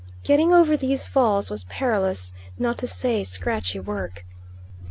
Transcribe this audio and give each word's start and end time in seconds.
Getting 0.23 0.51
over 0.51 0.75
these 0.75 1.05
falls 1.05 1.51
was 1.51 1.65
perilous, 1.65 2.33
not 2.57 2.79
to 2.79 2.87
say 2.87 3.23
scratchy 3.23 3.79
work. 3.79 4.25